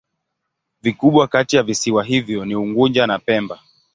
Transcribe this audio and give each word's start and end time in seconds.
Vikubwa 0.81 1.27
kati 1.27 1.55
ya 1.55 1.63
visiwa 1.63 2.03
hivyo 2.03 2.45
ni 2.45 2.55
Unguja 2.55 3.07
na 3.07 3.19
Pemba. 3.19 3.59